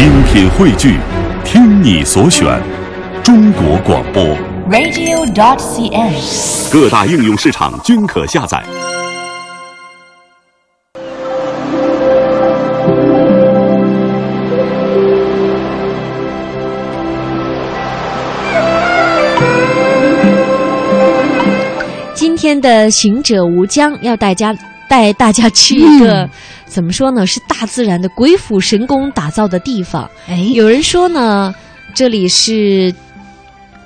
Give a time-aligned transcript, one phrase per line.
[0.00, 0.96] 精品汇聚，
[1.44, 2.58] 听你所选，
[3.22, 4.24] 中国广播。
[4.70, 6.72] radio.cn。
[6.72, 8.64] 各大应用市场均可下载。
[22.14, 24.56] 今天的行者无疆要带家
[24.90, 26.30] 带大家去一个、嗯
[26.70, 27.26] 怎么说呢？
[27.26, 30.08] 是大自然的鬼斧神工打造的地方。
[30.28, 31.52] 哎，有人说呢，
[31.96, 32.94] 这里是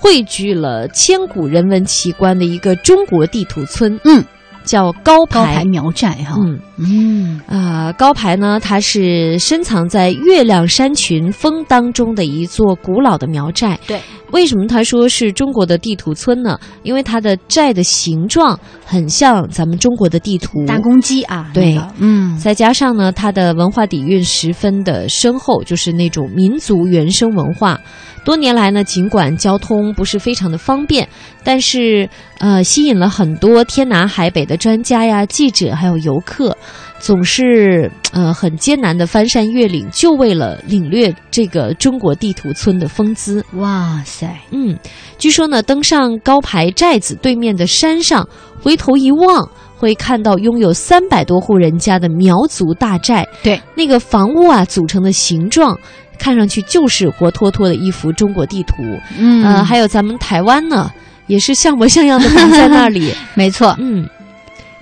[0.00, 4.24] 汇聚了千古人文奇观的一个中国地图村，嗯，
[4.64, 6.58] 叫高高台台苗寨哈，嗯。
[6.78, 7.40] 嗯。
[7.46, 13.78] 啊、高牌呢，它是深藏在月亮山群峰当中的一座古老的苗寨。
[13.86, 16.58] 对，为什么他说是中国的地图村呢？
[16.82, 21.74] 因为它的寨的形状很像咱们中国的地图，大公鸡啊，对。
[21.74, 27.78] 那个嗯，再加上呢，它的文化底蕴十分的深厚，就是那种民族原生文化。
[28.24, 31.08] 多年来呢，尽管交通不是非常的方便，
[31.44, 36.56] 但是呃，吸引了很多天南海北的专家呀、记者还有游客，
[36.98, 43.44] 总是呃很艰难的翻山越岭，就为了领略这个中国地图村的风姿。
[43.54, 44.76] 哇塞，嗯，
[45.18, 48.28] 据说呢，登上高排寨子对面的山上，
[48.60, 53.26] 回头一望，会看到拥有三百多户人家的苗族大寨。
[53.42, 55.78] 对，那个房屋啊组成的形状，
[56.18, 58.82] 看上去就是活脱脱的一幅中国地图。
[59.18, 60.90] 嗯呃，还有咱们台湾呢，
[61.26, 63.14] 也是像模像样的摆在那里。
[63.34, 63.74] 没错。
[63.78, 64.08] 嗯，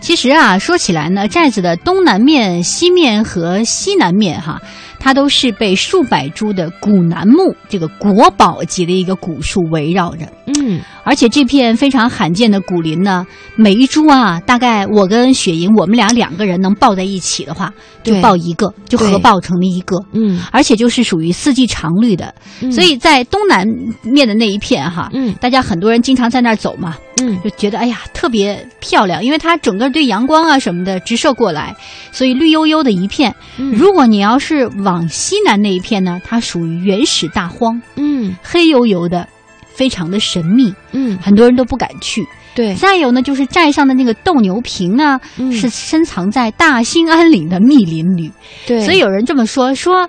[0.00, 4.60] 其实啊，说起来呢，寨子的东南面、西面和西南面哈，
[4.98, 10.26] 它都是被数百株的古楠木这个国宝级的一个古树围绕着。
[10.46, 19.96] 嗯，而且这片非常罕见的古林呢，每一株啊，大概我跟雪莹我们俩两个人能抱在一起的话，就抱一个，就合抱成了一个。
[20.12, 22.72] 嗯，而且就是属于四季常绿的，嗯。
[22.72, 23.66] 所以在东南
[24.02, 25.34] 面的那一片哈，嗯。
[25.40, 27.40] 大家很多人经常在那儿走嘛，嗯。
[27.42, 31.74] 就觉得哎呀特别漂亮，因为它整个对阳光啊什么的直射过来，
[32.12, 33.34] 所以绿油油的一片。
[33.58, 33.72] 嗯。
[33.72, 38.36] 如果你要是往西南那一片呢，它属于原始大荒，嗯。
[38.42, 39.26] 黑油油的，
[39.74, 42.26] 非常的神秘，嗯，很多人都不敢去。
[42.52, 45.52] 对，再有呢，就是寨上的那个斗牛坪啊，嗯。
[45.52, 48.30] 是深藏在大兴安岭的密林里。
[48.66, 50.08] 对，所以有人这么说说，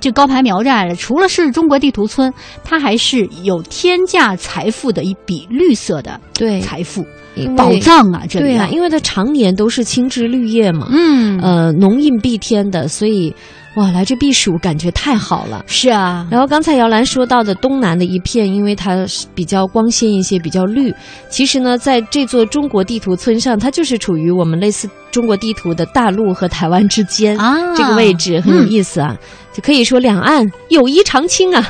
[0.00, 2.32] 这高排苗寨除了是中国地图村，
[2.64, 7.04] 它还是有天价财富的一笔绿色的对财富
[7.56, 8.24] 宝藏啊！
[8.28, 10.88] 这里对啊，因为它常年都是青枝绿叶嘛。
[10.90, 13.32] 嗯呃，浓荫蔽天的，所以
[13.74, 15.62] 哇，来这避暑感觉太好了。
[15.66, 20.92] 是啊，然后刚才姚兰说到的东南的一片，因为它是比较光鲜一些，比较绿。
[21.28, 29.16] 其实呢，在这座中国地图村上，它就是处于我们类似中国地图的大陆和台湾之间啊这个位置，很有意思啊。
[29.52, 31.64] 就可以说两岸友谊长青啊。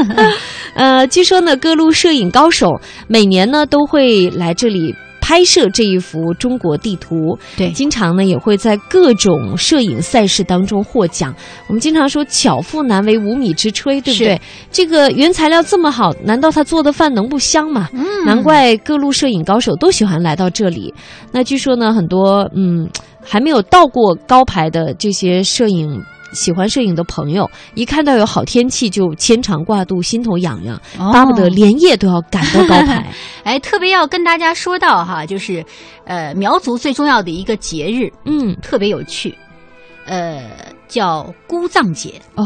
[0.74, 4.94] 呃，据说呢，各路摄影高手每年呢都会来这里。
[5.26, 11.34] 拍摄这一幅中国地图，对经常呢也会在各种摄影赛事当中获奖。
[11.66, 14.40] 我们经常说“巧妇难为无米之炊”，对不对？
[14.70, 17.88] 这个原材料这么好，难道他做的饭能不香吗？
[17.92, 20.94] 嗯难怪各路摄影高手都喜欢来到这里。
[21.32, 22.88] 那据说呢，很多嗯
[23.20, 26.00] 还没有到过高牌的这些摄影。
[26.32, 31.12] 喜欢摄影的朋友，一看到有好天气就牵肠挂肚、心头痒痒，哦。
[31.12, 33.12] 巴不得连夜都要赶到高台。
[33.44, 35.64] 哎，特别要跟大家说到哈，就是
[36.04, 39.36] 呃苗族最重要的一个节日，嗯，特别有趣，
[40.06, 40.42] 呃，
[40.88, 42.44] 叫姑藏节，哦，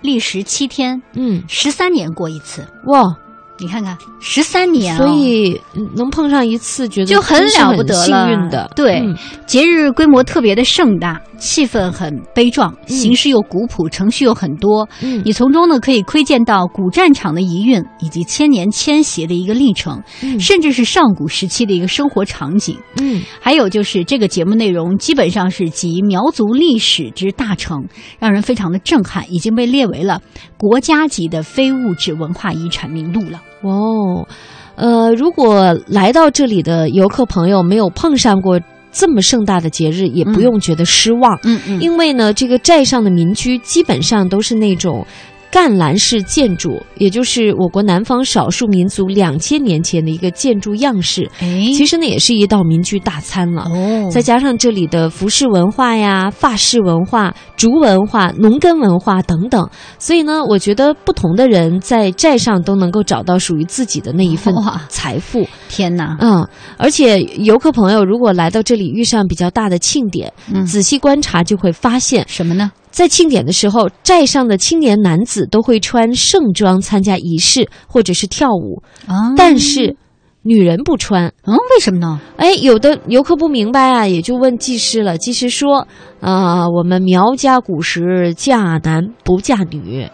[0.00, 2.66] 历时七天，嗯，十三年过一次。
[2.86, 3.14] 哇，
[3.58, 8.68] 你看看，十三年、哦，所以嗯能碰上一次，觉得就很了不得了，幸运的。
[8.74, 9.16] 对，嗯。
[9.46, 14.88] 节日规模特别的盛大，气氛很悲壮，形式又古朴，程序又很多。
[15.02, 22.78] 嗯你从中呢可以窥见到古战场的遗韵，以及千年迁徙的一个历程，嗯甚至是上古时期的一个生活场景。
[22.98, 27.84] 嗯还有就是这个节目内容基本上是集苗族历史之大成，
[28.18, 30.22] 让人非常的震撼，已经被列为了
[30.56, 33.42] 国家级的非物质文化遗产名录了。
[33.60, 34.26] 哦，
[34.76, 38.58] 呃，如果来到这里的游客朋友没有碰上过
[38.94, 45.06] 这么盛大的节日，也不嗯用觉得失望，嗯嗯因为呢，这个寨上的民居基本上都是那种。
[45.54, 51.30] 干栏式建筑，也就是我国南方少数民族两千年前的一个建筑样式。
[51.38, 53.62] 哎，其实呢，也是一道民居大餐了。
[53.70, 65.46] 哦，再加上这里的服饰文化呀、发饰文化、竹文化、农耕文化等等，所以呢，我觉得不同的人在寨上都能够找到属于自己的那一份哇财富。
[65.68, 66.44] 天哪，嗯，
[66.76, 72.72] 而且游客朋友如果来到这里遇上比较大的庆典，嗯仔细观察就会发现，什么呢？
[72.94, 79.96] 在庆典的时候，寨上的青年男子都会穿盛装参加仪式或者是跳舞，啊，但是
[80.42, 81.24] 女人不穿。
[81.42, 82.20] 嗯，为什么呢？
[82.36, 85.18] 哎，有的游客不明白啊，也就问技师了。
[85.18, 85.88] 技师说
[86.22, 90.08] ：“啊、我们苗家古时嫁男不嫁女，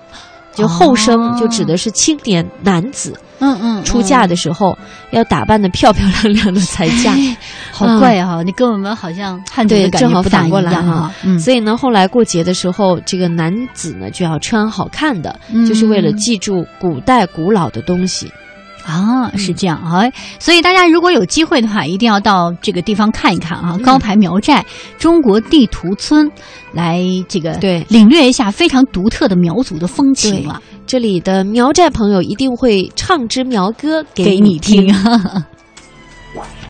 [0.60, 4.76] 就后生哦就指的是青年男子嗯嗯，出嫁的时候
[5.12, 7.12] 要打扮的漂漂亮亮的才嫁。
[7.12, 7.36] 哎
[7.72, 8.42] 好怪啊！
[8.42, 18.30] 你跟我们好像汉族对的感正好觉不一反过来哈所以呢，后来过节的时候，这个男子呢就要穿好看的，嗯就是为了记住古代古老的东西。
[18.90, 24.64] 啊，是这样啊，所以大家如果有机会的话，一定要到这个地方看一看啊，高牌苗寨
[24.98, 26.30] 中国地图村，
[26.72, 27.84] 来这个对。
[27.88, 34.94] 领略一下非常独特的苗族的风情了，这里的苗寨朋友一定会唱支苗歌给你你听。